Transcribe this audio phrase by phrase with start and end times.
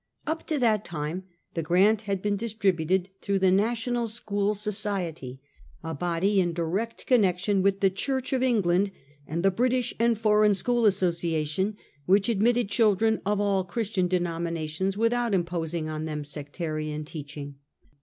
[0.25, 5.39] Up to that time the grant had been distributed through the National School Society,
[5.83, 8.89] a body in direct connection with the Church of England,
[9.27, 11.77] and the British and Foreign School Association,
[12.07, 17.57] which admitted children of all Christian denominations without imposing on them sectarian teaching.